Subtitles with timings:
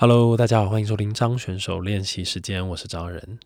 [0.00, 3.38] Hello，大家好，欢迎收听张选手练习时间，我是张仁。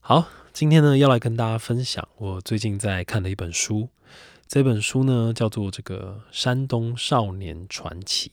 [0.00, 3.90] 好，今天呢要来跟大家分享我最近在看的一本书。
[4.48, 8.30] 这本书呢叫做《这个山东少年传奇》。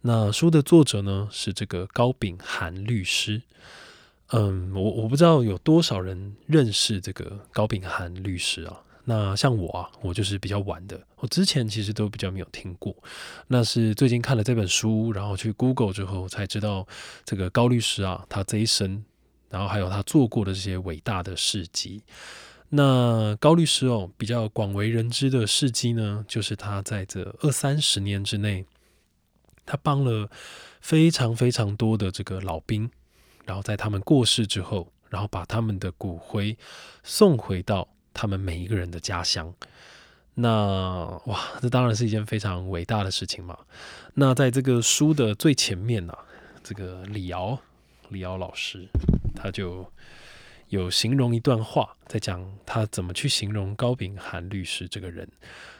[0.00, 3.42] 那书的作者呢是这个高秉涵律师。
[4.28, 8.80] 嗯，我我不知道有多少人认识这个高秉涵律师啊。
[9.04, 12.94] 那像我啊，我就是比较晚的，我之前其实都比较没有听过。
[13.48, 16.86] 那是最近看了这本书，然后去 Google 之后才知道
[17.24, 19.02] 这个高律师啊，他这一生，
[19.48, 22.02] 然后还有他做过的这些伟大的事迹。
[22.68, 28.64] 那高律师哦，比较广为人知的事迹呢，就是他在这二三十年之内，
[29.64, 30.30] 他帮了
[30.80, 32.88] 非常非常多的这个老兵，
[33.44, 36.56] 然后在他们过世之后，然后把他们的骨灰
[37.02, 37.88] 送回到。
[38.12, 39.54] 他们每一个人的家乡，
[40.34, 43.58] 那哇，这当然是一件非常伟大的事情嘛。
[44.14, 46.16] 那在这个书的最前面呢，
[46.62, 47.58] 这个李敖，
[48.08, 48.88] 李敖老师
[49.34, 49.90] 他就
[50.68, 55.28] 有形容一段话，在讲他怎么去形容高秉涵律师这个人。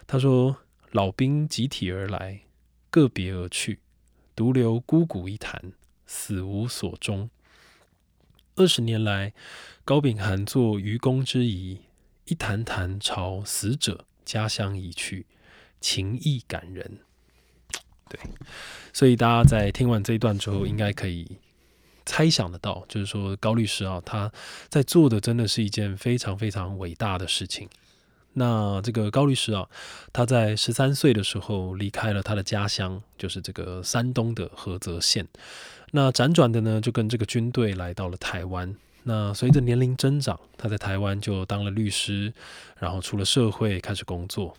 [0.07, 0.57] 他说
[0.93, 2.41] ：“老兵集体而来，
[2.91, 3.79] 个别而去，
[4.35, 5.73] 独留孤骨一坛，
[6.07, 7.31] 死无所终。
[8.57, 9.33] 二十年来，
[9.85, 11.83] 高秉涵做愚公之谊。”
[12.31, 15.27] 一坛坛朝死者家乡移去，
[15.81, 16.99] 情意感人。
[18.09, 18.21] 对，
[18.93, 21.39] 所以大家在听完这一段之后，应该可以
[22.07, 24.31] 猜想得到，就是说高律师啊，他
[24.69, 27.69] 在做的真的是一件非常非常伟大的事情。
[28.35, 29.69] 那这个高律师啊，
[30.13, 35.27] 他在十三岁的时候离开了他的家乡，就是这个山东的菏泽县。
[35.91, 38.77] 那辗转的呢，就跟这个军队来到了台湾。
[39.03, 42.33] 那随着年龄增长，他在台湾就当了律师，
[42.79, 44.55] 然后出了社会开始工作。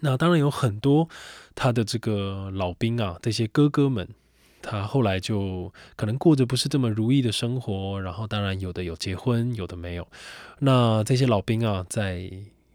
[0.00, 1.08] 那当然有很多
[1.54, 4.08] 他的这个老兵啊，这些哥哥们，
[4.62, 8.00] 他后来就可能过着不是这么如意的生活。
[8.00, 10.06] 然后当然有的有结婚，有的没有。
[10.58, 12.30] 那这些老兵啊，在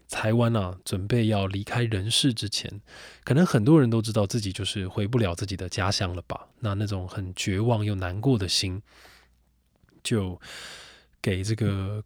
[0.08, 2.80] 台湾啊，准备要离开人世之前，
[3.24, 6.48] 可能很多人都知道自己就是回不了自己的家乡了吧？
[6.60, 8.82] 那那种很绝望又难过的心。
[10.02, 10.40] 就
[11.20, 12.02] 给这个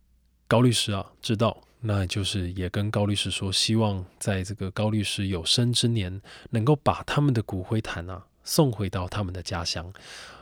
[0.47, 6.21] 高律师啊知道，那就是也跟高律师说，希望在这个高律师有生之年，
[6.51, 9.93] 能够把他们的骨灰坛啊送回到他们的家乡。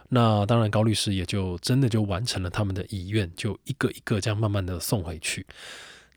[0.08, 5.46] 那当然，高律师也就真的就完成了他们的遗愿，就一个一个这样慢慢的送回去。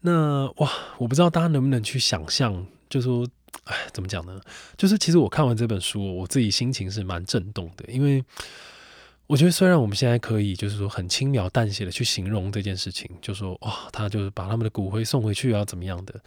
[0.02, 3.26] 那哇，我不知道大家能不能去想象，就说，
[3.64, 4.40] 哎，怎么讲呢？
[4.76, 8.24] 就是其实我看完这本书，我自己心情是蛮震动的，因为。
[9.28, 16.22] 我觉得虽然我们现在可以就是说很轻描淡写的去形容这件事情，就说哇，他就是把他们的骨灰送回去啊，怎么样的？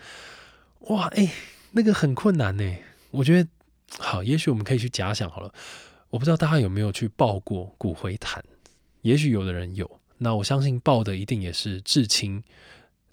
[0.81, 1.33] 哇，哎，
[1.73, 2.77] 那个很困难呢。
[3.11, 3.49] 我觉得
[3.99, 5.53] 好，也许我们可以去假想好了。
[6.11, 8.45] 我不知道大家有没有去抱过骨灰坛？
[9.01, 9.91] 也许有的人有。
[10.19, 12.43] 那我相信抱的一定也是至亲，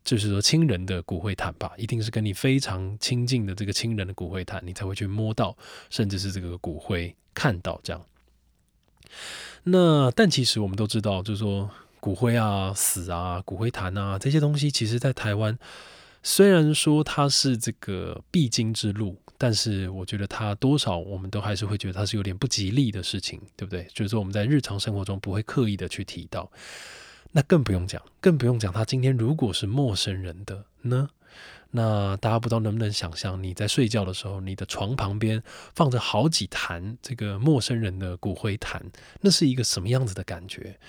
[0.04, 5.58] 就是说亲人的骨灰坛吧，一定是跟你非常亲近的这个亲人的骨灰坛，你才会去摸到，
[5.90, 8.06] 甚至是这个骨灰看到这样。
[9.64, 11.70] 那但其实我们都知道，就是说
[12.00, 15.58] 骨灰啊、死啊、骨灰坛啊这些东西，其实在台湾
[16.24, 23.88] 虽然说它是这个必经之路，但是我觉得它多少我们都还是会觉得它是有点不吉利的事情，对不对？
[23.94, 26.50] 就是说我们在日常生活中不会刻意的去提到，
[27.32, 31.10] 那更不用讲，更不用讲，他今天如果是陌生人的呢？
[31.78, 35.44] 那大家不知道能不能想象，你在睡觉的时候，你的床旁边
[35.76, 38.84] 放着好几坛这个陌生人的骨灰坛，
[39.22, 40.80] 那是一个什么样子的感觉？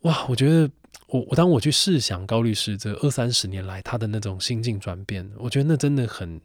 [0.00, 0.68] 哇，我觉得
[1.06, 6.40] 我我当我去试想高律师这二三十年来他的那种心境转变，我觉得那真的很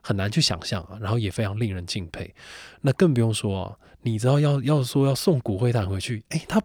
[0.00, 2.34] 很难去想象啊，然后也非常令人敬佩。
[2.80, 6.60] 那更不用说啊，你知道要要说要送骨灰坛回去，哎，他。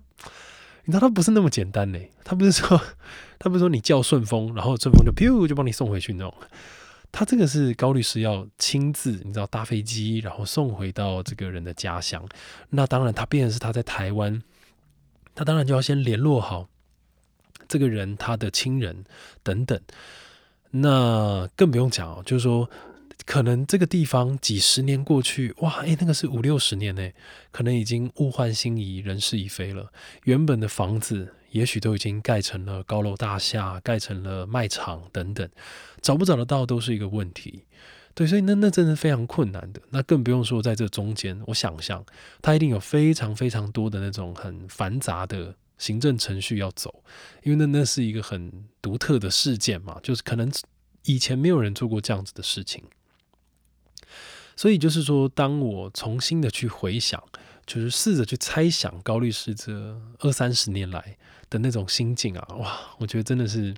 [0.85, 2.79] 你知道他不是那么简单呢，他不是说，
[3.39, 6.33] 他不是说你叫顺丰，然后顺丰就 biu 就帮你送回去那种。
[7.11, 12.27] 他这个是高律师要亲自，你知道搭飞机，然后送回到这个人的家乡。
[12.69, 14.41] 那当然，他必然是他在台湾，
[15.35, 16.67] 他当然就要先联络好
[17.67, 19.05] 这个人他的亲人
[19.43, 19.79] 等等。
[20.71, 22.69] 那更不用讲哦，就是说。
[23.25, 27.09] 可能这个地方几十年过去，哇，诶，那个是五六十年呢，
[27.51, 29.91] 可能已经物换星移，人事已非了。
[30.25, 35.49] 原本的房子也许都已经盖成了高楼大厦，盖成了卖场等等，
[36.01, 37.65] 找不找得到都是一个问题。
[38.15, 39.81] 对，所以那那真的非常困难的。
[39.89, 42.05] 那更不用说在这中间，我想象
[42.41, 47.03] 它一定有非常非常多的那种很繁杂的行政程序要走，
[47.43, 50.51] 因为那那是一个很独特的事件嘛，就是可能
[51.05, 52.83] 以前没有人做过这样子的事情。
[54.55, 57.21] 所以就是说，当我重新的去回想，
[57.65, 61.17] 就是试着去猜想高律师这二三十年来
[61.49, 63.73] 的那种心境啊，哇，我觉得真的是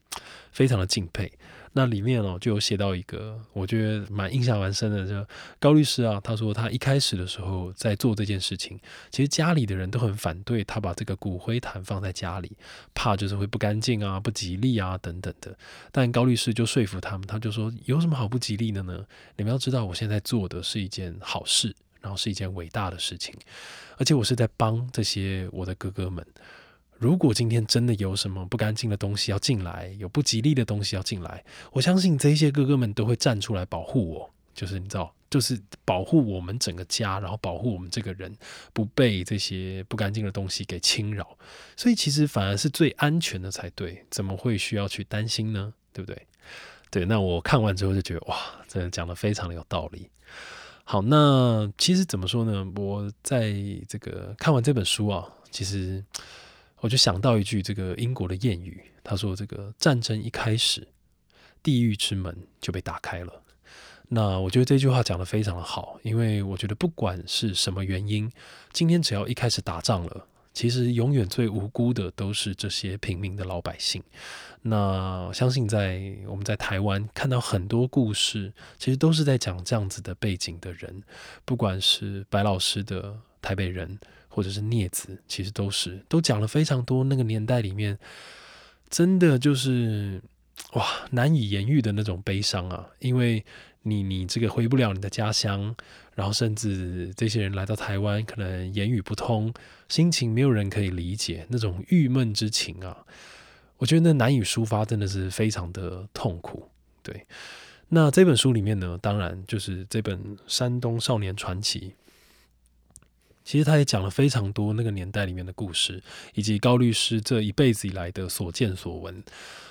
[0.52, 1.32] 非常的敬佩。
[1.78, 5.30] 那里面哦，就有写到一个，我觉得蛮印象蛮深的，就
[5.60, 8.80] 高律师啊，他说他一开始的时候在做这件事情，
[9.12, 12.56] 其实家里的人都很反对他把这个骨灰坛放在家里，
[12.94, 15.54] 怕就是会不干净啊、不吉利啊等等的。
[15.92, 19.06] 但高律师就说服他们，他就说有什么好不吉利的呢？
[19.36, 23.36] 你们要知道，我现在做的是一件好事，然后是一件伟大的事情，
[23.98, 26.26] 而且我是在帮这些我的哥哥们。
[27.06, 38.36] 如果今天真的有什么不干净的东西要进来，有不吉利的东西要进来，我相信这些哥哥们都会站出来保护我，就是你知道，就是保护我们整个家，然后保护我们这个人
[38.74, 41.38] 不被这些不干净的东西给侵扰。
[41.78, 45.72] 所以其实反而是最安全的才对，怎么会需要去担心呢？
[45.94, 46.26] 对不对？
[46.90, 48.36] 对，那我看完之后就觉得哇，
[48.68, 50.10] 真的讲的非常的有道理。
[50.84, 52.66] 好，那其实怎么说呢？
[52.76, 53.54] 我在
[53.88, 56.04] 这个看完这本书啊，其实。
[56.82, 60.88] 我就想到一句这个英国的谚语，他说：“这个战争一开始，
[61.64, 63.42] 地狱之门就被打开了。”
[64.10, 68.32] 那我觉得这句话讲的非常的好，因为我觉得不管是什么原因，
[68.72, 74.04] 今天只要一开始打仗了，其实永远最无辜的都是这些平民的老百姓。
[74.62, 81.02] 那相信在我们在台湾看到很多故事，其实都是在讲这样子的背景的人，
[81.44, 83.98] 不管是白老师的台北人。
[84.36, 87.98] 或者是镊子，其实都是都讲了非常多那个年代里面，
[88.90, 90.22] 真的就是
[90.74, 92.86] 哇难以言喻的那种悲伤啊！
[93.00, 93.46] 因为
[93.84, 95.74] 你你这个回不了你的家乡，
[96.16, 99.54] 然后甚至这些人来到台湾，可能言语不通，
[99.88, 103.06] 心情没有人可以理解，那种郁闷之情啊，
[103.78, 106.70] 我觉得那难以抒发，真的是非常的痛苦。
[107.02, 107.26] 对，
[107.88, 111.80] 那这本书里面呢，当然就是这本《山东少年传奇》。
[113.46, 116.04] 其实他也讲了非常多那个年代里面的故事，
[116.34, 119.24] 以及高律师这一辈子以来的所见所闻。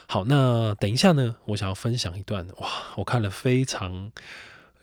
[0.07, 4.13] 好，那等一下呢，我想要分享一段哇，我看了非常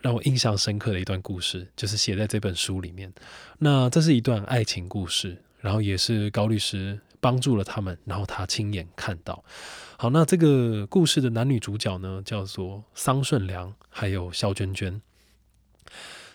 [0.02, 3.14] 让我印象深刻的一段故事，就是写在这本书里面。
[3.60, 9.44] 那这是一段爱情故事，然后也是高律师帮助了他们，然后他亲眼看到。
[9.98, 15.02] 好，那这个故事的男女主角呢，叫做桑顺良，还有肖娟娟。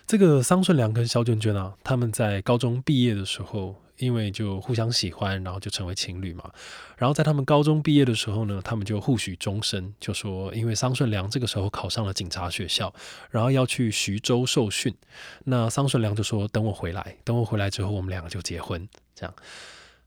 [0.07, 6.49] 这个桑顺良跟肖娟娟啊，他们在高中毕业的时候，因为就互相喜欢，然后就成为情侣嘛。
[6.95, 12.93] 然后在他们高中毕业的时候呢，他们就互许终身，就说因为桑顺良这个时候考上了警察学校，
[13.29, 14.95] 然后要去徐州受训。
[15.43, 19.35] 那桑顺良就说：“等我回来，等我回来之后，我们两个就结婚。”这样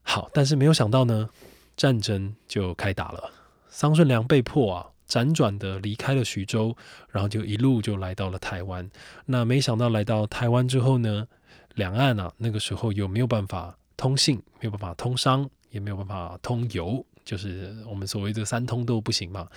[0.00, 1.28] 好，但是没有想到呢，
[1.76, 3.30] 战争就开打了，
[3.68, 4.86] 桑顺良被迫啊。
[5.10, 6.74] 辗转的离开了徐州，
[7.10, 8.88] 然后就一路就来到了台湾。
[9.26, 11.26] 那没想到来到台湾之后呢，
[11.74, 19.48] 两岸啊那个时候又没有办法通信，没有办法通商，也没有办法通邮，就是我们所谓的三通都不行嘛。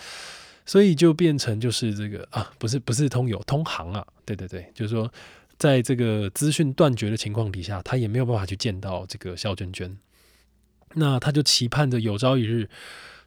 [0.66, 5.12] 所以就变成就是这个啊，不是不是通邮，通航啊，对对对，就是说
[5.58, 9.96] 在这个资讯断绝的情况底下，他也没有办法去见到这个肖娟娟。
[10.96, 12.70] 那他就期盼着有朝一日。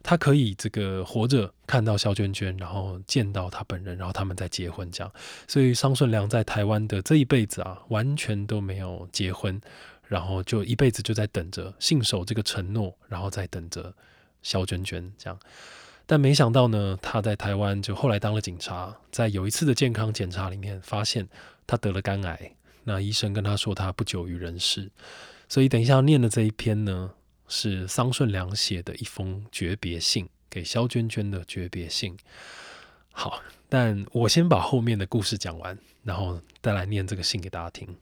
[0.09, 5.13] 他可以这个活着看到肖娟娟，然后见到他本人，然后他们再结婚这样。
[5.49, 9.59] 所以桑顺良在台湾的这一辈子啊，完全都没有结婚，
[10.07, 13.93] 然后就一辈子就在等着信守这个承诺，然后再等着
[14.41, 15.37] 肖娟娟这样。
[16.05, 21.27] 但没想到呢，他在台湾就后来当了警察，在有一次的健康检查里面发现
[21.67, 22.53] 他得了肝癌，
[22.85, 24.89] 那医生跟他说他不久于人世。
[25.49, 27.11] 所以等一下要念的这一篇呢。
[27.47, 32.17] 是桑顺良写的一封诀别信，给肖娟娟的诀别信。
[33.11, 37.95] 好，但我先把后面的故事讲完，然后再来念这个信给大家听。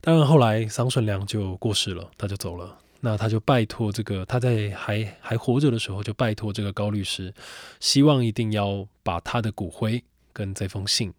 [0.00, 2.78] 当然，后来桑顺良就过世了，他就走了。
[3.00, 7.32] 那他就拜托这个他在还还活着的时候，就拜托这个高律师，
[7.80, 11.12] 希望一定要把他的骨灰跟这封信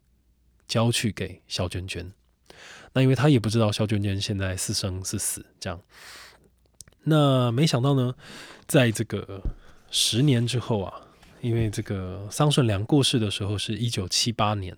[0.67, 2.11] 交去给肖娟娟。
[2.93, 5.81] 那因为他也不知道肖娟娟现在是生是死，这样。
[7.03, 8.13] 那没想到呢，
[8.67, 9.41] 在这个
[9.89, 11.01] 十年之后啊，
[11.41, 14.77] 因为这个桑顺良过世的时候是一九七八年，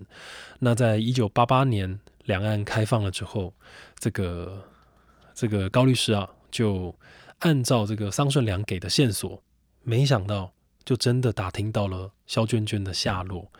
[0.59, 3.53] 那在一九八八年两岸开放了之后，
[3.99, 4.63] 这个
[5.33, 6.95] 这个高律师啊，就
[7.39, 9.43] 按照这个桑顺良给的线索，
[9.83, 10.53] 没想到
[10.85, 13.51] 就真的打听到了肖娟娟的下落。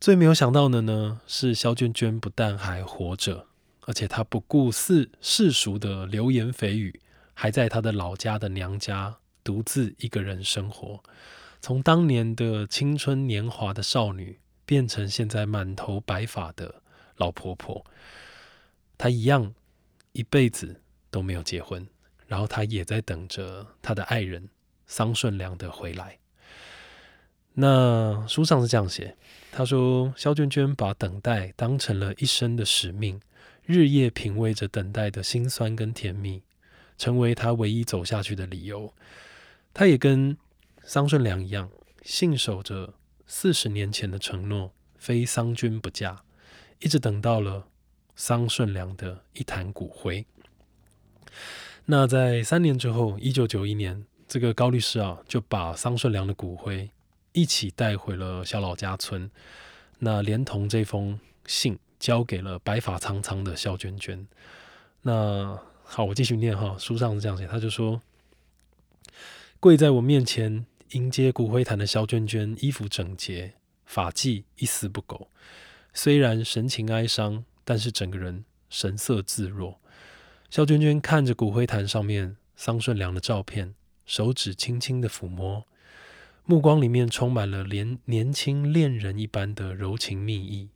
[0.00, 3.46] 最没有想到的呢，是肖娟娟不但还活着，
[3.82, 7.00] 而且她不顾世世俗的流言蜚语。
[7.38, 9.14] 还在他的老家的娘家
[9.44, 10.98] 独自一个人生活，
[11.60, 16.82] 从当年的青春年华的少女，变成现在满头白发的
[17.16, 17.84] 老婆婆。
[18.96, 19.52] 她一样
[20.12, 21.86] 一辈子都没有结婚，
[22.26, 24.48] 然后她也在等着她的爱人
[24.86, 26.18] 桑顺良的回来。
[27.52, 29.14] 那书上是这样写，
[29.52, 33.20] 他说肖娟娟把等待当成了一生的使命，
[33.64, 36.42] 日夜品味着等待的辛酸跟甜蜜，
[36.98, 38.92] 成为他唯一走下去的理由。
[39.74, 40.36] 他也跟
[40.84, 41.70] 桑顺良一样，
[42.02, 42.94] 信守着
[43.26, 46.22] 四十年前的承诺，非桑君不嫁，
[46.80, 47.68] 一直等到了
[48.14, 50.26] 桑顺良的一坛骨灰。
[51.86, 56.90] 那在三年之后，一九九一年，这个高律师啊，就把桑顺良的骨灰。
[57.32, 59.30] 一起带回了小老家村，
[59.98, 64.26] 那连同这封信交给了白发苍苍的肖娟娟。
[65.02, 68.02] 那好，我继续念哈，书上是这样写，他就说：
[69.60, 73.54] 跪在我面前迎接骨灰坛的肖娟娟，衣服整洁，
[73.86, 75.28] 发髻一丝不苟，
[75.94, 79.80] 虽然神情哀伤，但是整个人神色自若。
[80.50, 83.74] 肖娟娟看着骨灰坛上面桑顺良的照片，
[84.04, 85.64] 手指轻轻的抚摸。
[86.44, 90.68] 目光里面充满了连年轻恋人一般的柔情蜜意。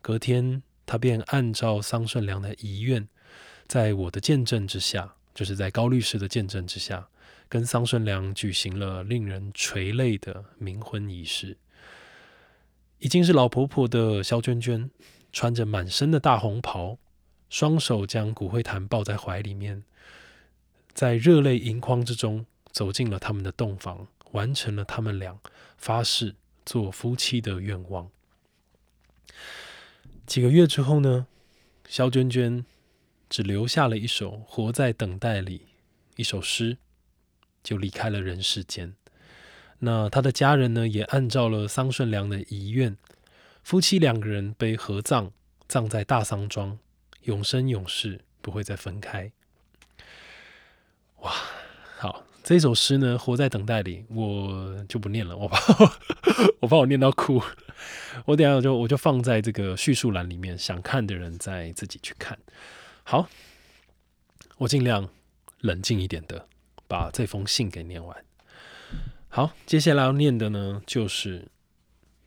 [0.00, 3.06] 隔天，他便按照桑顺良的遗愿，
[3.66, 7.08] 在我的见证之下，就是在高律师的见证之下，
[7.48, 11.56] 跟桑顺良举行了令人垂泪的冥婚仪式。
[12.98, 14.90] 已经是老婆婆的肖娟娟，
[15.32, 16.98] 穿着满身的大红袍，
[17.50, 19.84] 双手将骨灰坛抱在怀里面，
[20.94, 24.08] 在热泪盈眶之中走进了他们的洞房。
[24.32, 25.38] 完成了他们俩
[25.78, 26.34] 发誓
[26.66, 28.10] 做夫妻的愿望。
[30.26, 31.26] 几个月之后呢，
[31.88, 32.66] 肖娟娟
[33.28, 35.58] 只留下了一首《活在等待里》
[36.16, 36.78] 一首诗，
[37.62, 38.94] 就离开了人世间。
[39.80, 42.96] 那他的家人呢，也按照了桑顺良的遗愿，
[43.62, 45.30] 夫妻两个人被合葬，
[45.68, 46.78] 葬在大桑庄，
[47.22, 49.32] 永生永世不会再分开。
[51.18, 51.32] 哇，
[51.98, 52.24] 好。
[52.48, 55.58] 这首诗呢，活在等待里，我就不念了，我怕
[56.60, 57.42] 我 怕我念到哭。
[58.24, 62.38] 我等下我就我就放在这个叙述栏里面，想看的人再自己去看。
[63.08, 63.28] 好，
[64.56, 65.08] 我尽量
[65.60, 66.48] 冷静一点的
[66.88, 68.24] 把这封信给念完。
[69.28, 71.46] 好，接下来要念的呢，就是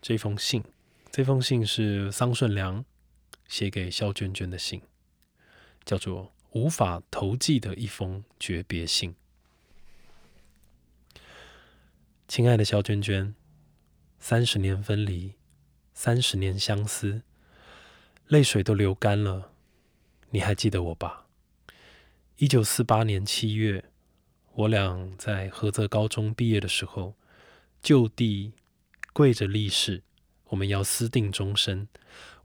[0.02, 0.64] 这封信。
[1.12, 2.86] 这封信是桑顺良
[3.46, 4.82] 写给肖娟娟的信，
[5.84, 9.14] 叫做无法投寄的一封诀别信。
[12.26, 13.36] 亲爱的肖娟娟，
[14.18, 15.34] 三十年分离，
[15.94, 17.24] 三十年相思，
[18.28, 19.49] 泪水都流干了。
[20.32, 21.26] 你还记得我吧？
[22.38, 23.84] 一九四八年七月，
[24.54, 27.16] 我俩在菏泽高中毕业的时候，
[27.82, 28.54] 就地
[29.12, 30.04] 跪着立誓，
[30.50, 31.88] 我们要私定终身。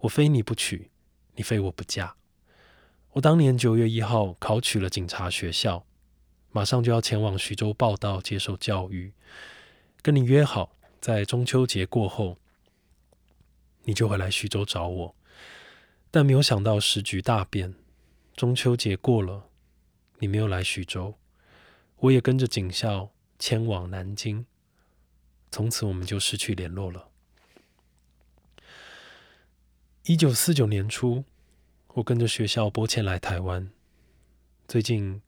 [0.00, 0.90] 我非你不娶，
[1.34, 2.16] 你非我不嫁。
[3.12, 5.84] 我当年九月一号考取了警察学校，
[6.50, 9.12] 马上就要前往徐州报道接受教育。
[10.00, 12.38] 跟你约好，在中秋节过后，
[13.84, 15.14] 你就会来徐州找我。
[16.14, 17.74] 但没有想到时局大变，
[18.36, 19.48] 中秋节过了，
[20.20, 21.18] 你没有来徐州，
[21.96, 24.46] 我也跟着警校迁往南京。
[25.50, 27.08] 从此我们就失去联络了。
[30.04, 31.24] 一九四九年初，
[31.94, 33.68] 我跟着学校拨迁来台湾。
[34.68, 35.20] 最近，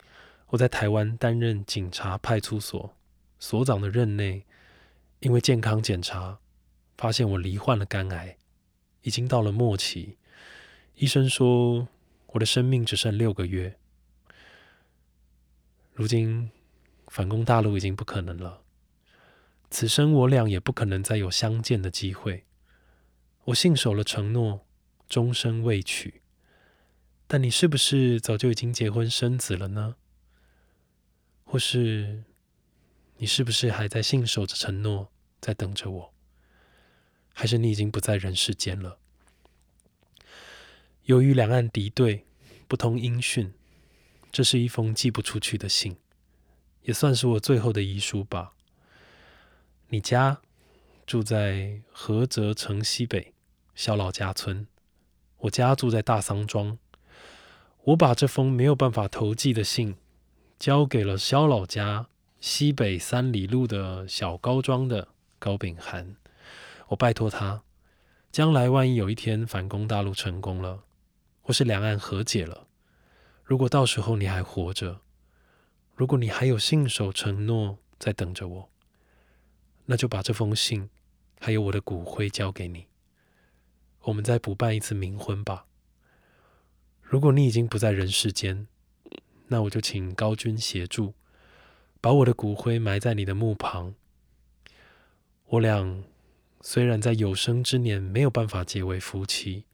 [0.51, 2.95] 我在台湾担任警察派出所
[3.41, 4.45] 所长的任内。
[5.19, 6.39] 因为健康检查
[6.97, 8.37] 发现我罹患了肝癌，
[9.03, 10.19] 已经到了末期。
[10.97, 11.89] 医生说
[12.29, 13.79] 我的生命只剩六个月。
[15.93, 16.51] 如今
[17.09, 18.63] 反攻大陆已经不可能了，
[19.71, 22.47] 此生我俩也不可能再有相见的机会。
[23.45, 24.67] 我信守了承诺，
[25.07, 26.23] 终身未娶。
[27.27, 29.97] 但你是不是早就已经结婚生子了呢？
[31.45, 32.25] 或是？
[33.19, 35.13] 你是不是还在信守着承诺，
[35.43, 36.15] 在等着我？
[37.35, 38.99] 还是你已经不在人世间了？
[41.07, 42.27] 由于两岸敌对，
[42.67, 43.53] 不通音讯，
[44.33, 45.97] 这是一封寄不出去的信，
[46.83, 48.55] 也算是我最后的遗书吧。
[49.91, 50.41] 你家
[51.07, 53.33] 住在菏泽城西北
[53.77, 54.67] 小老家村，
[55.39, 56.77] 我家住在大桑庄。
[57.85, 59.95] 我把这封没有办法投寄的信，
[60.59, 62.09] 交给了肖老家。
[62.41, 65.09] 西北三里路的小高庄的
[65.39, 66.17] 高秉涵，
[66.89, 67.63] 我拜托他，
[68.33, 70.83] 将来万一有一天反攻大陆成功了，
[71.47, 72.67] 或是两岸和解了，
[73.45, 75.01] 如果到时候你还活着，
[75.95, 78.69] 如果你还有信守承诺在等着我，
[79.85, 80.91] 那就把这封信
[81.39, 82.89] 还有我的骨灰交给你，
[84.01, 85.67] 我们再补办一次冥婚吧。
[87.01, 88.67] 如果你已经不在人世间，
[89.47, 91.15] 那我就请高君协助，
[92.01, 93.95] 把我的骨灰埋在你的墓旁。
[95.47, 96.03] 我俩
[96.61, 99.65] 虽然在有生之年没有办法结为夫妻，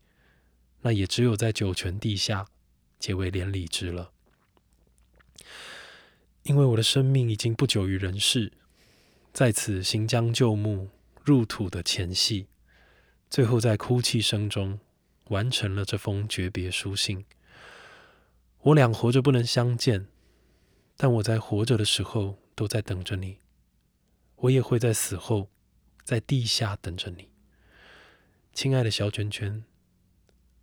[0.83, 2.47] 那也只有在九泉地下
[2.99, 4.13] 结为连理枝了。
[6.43, 8.53] 因为我的生命已经不久于人世，
[9.33, 10.91] 在此行将就木
[11.25, 12.47] 入土的前夕，
[13.31, 14.81] 最后在哭泣声中
[15.29, 17.25] 完成了这封诀别书信。
[18.63, 20.09] 我俩活着不能相见，
[20.97, 23.39] 但我在活着的时候都在等着你。
[24.37, 25.49] 我也会在死后，
[26.03, 27.29] 在地下等着你，
[28.53, 29.65] 亲爱的小卷卷。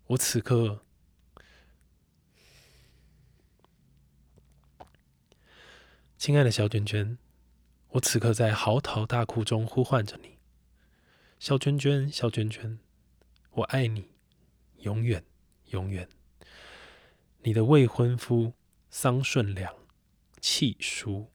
[0.10, 0.84] 我此刻，
[6.18, 7.20] 亲爱的小娟娟，
[7.90, 10.40] 我此刻在嚎啕大哭中呼唤着你，
[11.38, 12.80] 小娟娟，小娟娟，
[13.52, 14.10] 我爱你，
[14.80, 15.24] 永远，
[15.68, 16.10] 永远。
[17.44, 18.54] 你的未婚夫
[18.90, 19.72] 桑顺良，
[20.42, 21.32] 契书，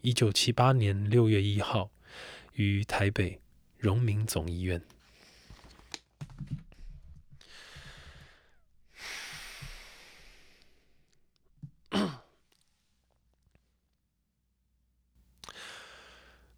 [0.00, 1.90] 一九七八年六月一号，
[2.54, 3.42] 于台北
[3.76, 4.82] 荣民总医院。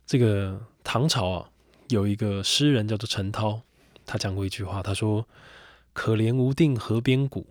[0.07, 1.51] 这个唐朝啊，
[1.89, 3.61] 有一个诗人叫做陈涛，
[4.07, 5.27] 他讲过一句话，他说
[5.93, 7.47] ：“可怜无定河边骨。”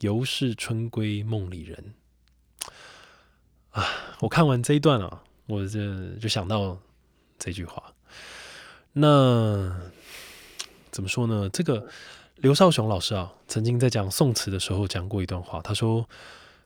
[0.00, 1.94] 犹是春归梦里人
[3.70, 3.86] 啊！
[4.20, 6.76] 我看完这一段啊，我这就想到
[7.38, 7.94] 这句话。
[8.92, 9.74] 那
[10.90, 11.48] 怎么说呢？
[11.48, 11.88] 这个
[12.36, 15.62] 刘少雄老师啊，曾经在讲宋词的时候讲过一段话。
[15.62, 16.06] 他说，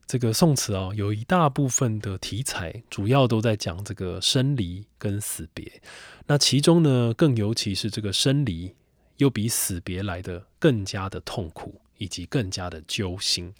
[0.08, 5.80] 这个宋词啊，有一大部分的题材，主要都在讲这个生离跟死别。
[6.26, 8.74] 那其中呢，更尤其是这个生离，
[9.18, 11.80] 又比死别来的更加的痛苦。
[11.98, 13.52] 以及更加的揪心。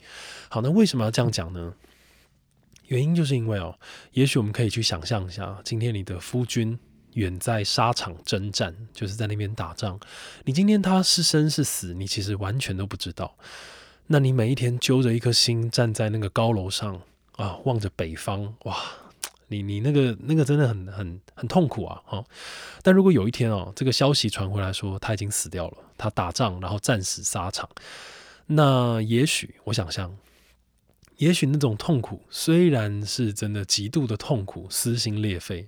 [0.49, 1.75] 好，那为什么要这样讲呢？
[2.87, 3.76] 原因就是因为哦，
[4.12, 6.78] 也许我们可以去想象一下，今天你的夫君
[7.15, 9.99] 远在沙场征战，就是在那边打仗，
[10.45, 13.37] 你今天他是生是死，你其实完全都不知道。
[14.10, 17.00] 那你每一天揪着一颗心站在那个高楼上
[17.36, 18.76] 啊，望着北方，哇，
[19.49, 22.02] 你你那个那个真的很很很痛苦啊！
[22.06, 22.25] 哈，
[22.82, 27.68] 但如果有一天哦，这个消息传回来说他已经死掉了，他打仗然后战死沙场。
[28.47, 30.16] 那也许我想象，
[31.18, 35.66] 也许那种痛苦虽然是真的极度的痛苦、撕心裂肺，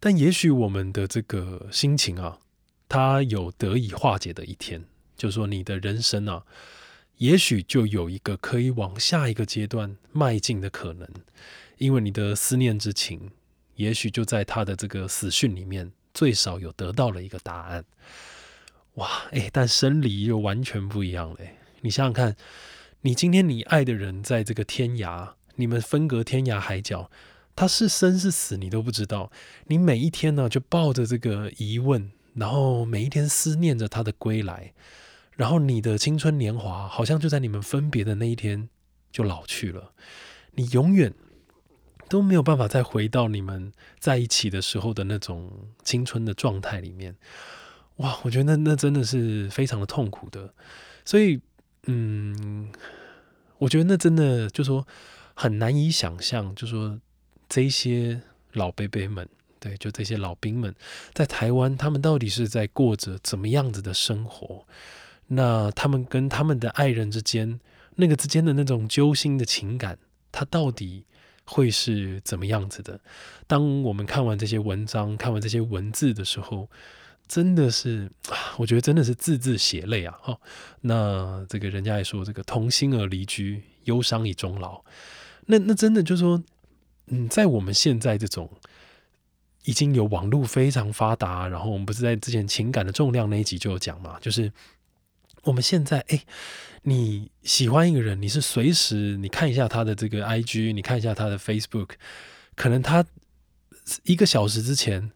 [0.00, 2.38] 但也许我们的这个心情啊，
[2.88, 4.86] 它有得以化解的一天。
[5.20, 6.46] 就说，你的人生啊，
[7.18, 11.06] 也许就有一个可以往下一个阶段迈进的可能，
[11.76, 13.30] 因为你的思念之情，
[13.74, 17.84] 也许就在他的这个死讯里面，最少有得到了一个答案。
[18.94, 21.56] 哇，哎，但生离又完全不一样嘞！
[21.82, 22.34] 你想想看，
[23.02, 27.10] 你今天你爱的人在这个天涯，你们分隔天涯海角，
[27.54, 29.30] 他是生是死你都不知道。
[29.66, 34.72] 你每一天呢，就抱着这个疑问，然后每一天思念着他的归来，
[35.40, 38.68] 然后你的青春年华好像就在你们分别的那一天
[39.10, 39.92] 就老去了，
[40.52, 41.14] 你永远
[42.10, 45.50] 都没有办法再回到你们在一起的时候的那种
[45.82, 47.16] 青春的状态里面。
[47.96, 50.52] 哇，我觉得那那真的是非常的痛苦的，
[51.06, 51.40] 所以，
[51.86, 52.70] 嗯，
[53.56, 54.86] 我觉得那真的就说
[55.32, 57.00] 很难以想象，就说
[57.48, 58.20] 这些
[58.52, 59.26] 老伯伯们，
[59.58, 60.74] 对，就这些老兵们，
[61.14, 64.66] 在台湾，他们到底是在过着怎么样子的生活？
[65.32, 67.58] 那他们跟他们的爱人之间，
[67.96, 69.98] 那个之间的那种揪心的情感，
[70.30, 71.04] 它到底
[71.44, 73.00] 会是怎么样子的？
[73.46, 76.68] 当我们看完这些文章，看完这些文字的时候。
[77.28, 78.10] 真的是，
[78.58, 80.18] 我觉得真的是字字血泪啊！
[80.20, 80.36] 哈，
[80.80, 84.82] 那这个人家也说，这个同心而离居，忧伤以终老。
[85.46, 86.42] 那那真的就是说，
[87.06, 88.50] 嗯，在我们现在这种
[89.62, 94.52] 已经有网络非常发达，然后我们不是在之前情感的重量那一集就有讲嘛，就是
[95.44, 96.22] 我们现在，哎，
[96.82, 101.90] 你喜欢一个人，你是随时你看一下他的这个 IG，你看一下他的 Facebook，
[102.54, 103.04] 可能他
[104.04, 105.12] 一个小时之前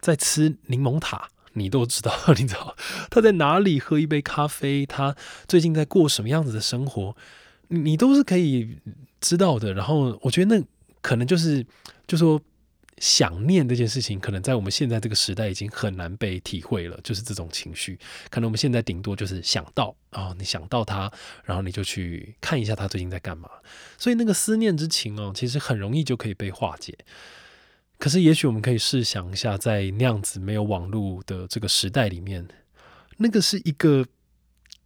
[0.00, 1.28] 在吃柠檬塔。
[1.54, 2.76] 你都知道， 你知道
[3.10, 5.16] 他在哪里喝一杯咖啡，他
[5.48, 7.16] 最近在过什么样子的生活，
[7.68, 8.78] 你都是可以
[9.20, 9.74] 知道的。
[9.74, 10.64] 然后我觉得那
[11.00, 11.66] 可能就是，
[12.06, 12.40] 就说
[13.00, 16.98] 想念这件事情，可能在我们现在这个时代已经很难被体会了。
[17.02, 17.98] 就是这种情绪，
[18.30, 21.10] 可能我们现在顶多就是想到啊，你想到他，
[21.44, 23.48] 然后你就去看一下他最近在干嘛。
[23.96, 26.96] 所以那个思念之情哦，其实很容易就可以被化解。
[27.98, 32.46] 可是，也许我们可以试想一下，在那样子没有网络的这个时代里面，
[33.16, 34.06] 那个是一个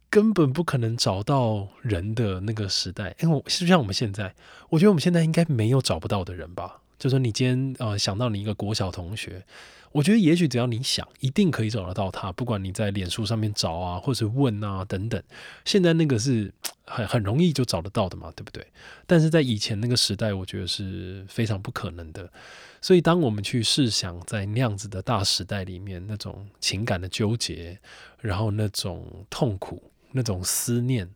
[0.09, 3.15] 根本不可能找到人的那个时代。
[3.21, 4.33] 因为就像我们现在，
[4.69, 6.82] 我觉得我们现在应该没有找不到的人吧。
[7.03, 9.45] 就说你今天呃想到你一个国小同学，
[9.91, 12.31] 我觉得也许只要你想，一定可以找得到他。
[12.31, 15.21] 不管你在脸书上面找啊，或者问啊等等，
[15.65, 16.53] 现在那个是
[16.85, 18.65] 很很容易就找得到的嘛，对不对？
[19.05, 22.31] 但是在以前那个时代，我觉得是非常不可能的。
[22.79, 27.77] 所以当我们去试想在那样子的大时代里面，那种情感的纠结，
[28.21, 31.09] 然后那种痛苦、那种思念，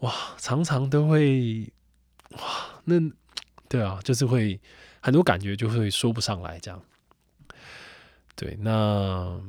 [0.00, 1.72] 哇，常常都会
[2.30, 2.96] 哇，那
[3.68, 4.60] 对啊，就是会。
[5.00, 6.82] 很多感觉就会说不上来，这样。
[8.34, 9.40] 对，那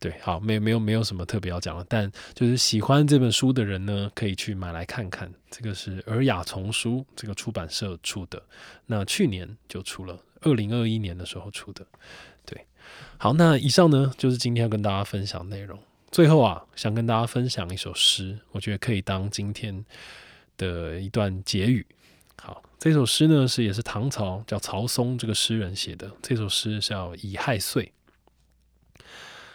[0.00, 5.32] 对，好，没没有没有什么特别要讲的，但就是喜欢这本书的人呢，可以去买来看看。
[5.50, 8.42] 这个是尔雅丛书这个出版社出的，
[8.86, 11.86] 那去年就出了，二零二一年的时候出的。
[12.44, 12.66] 对，
[13.18, 15.78] 好，那以上呢就是今天要跟大家分享内容。
[16.10, 19.84] 最后啊，想跟大家分享一首诗，我觉得可以当今天
[20.56, 21.86] 的一段结语。
[22.84, 26.14] 这首诗呢是也是唐朝叫曹嵩这个诗人写的。
[26.20, 27.94] 这首诗叫《乙亥岁》。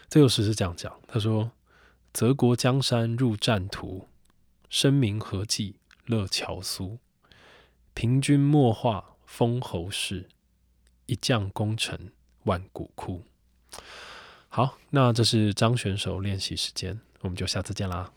[0.09, 1.51] 这首诗是这样讲，他说
[2.11, 4.07] ：“泽国江山入战图，
[4.67, 5.75] 声名何计
[6.07, 6.97] 乐乔苏。
[7.93, 10.27] 平君莫话封侯事，
[11.05, 12.09] 一将功成
[12.45, 13.23] 万骨枯。”
[14.49, 18.11] 好，那这是张选手练习时间，我们就下次见啦。